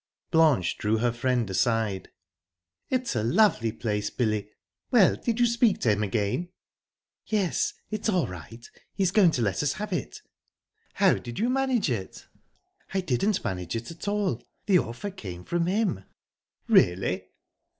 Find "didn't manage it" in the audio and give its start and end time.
13.01-13.91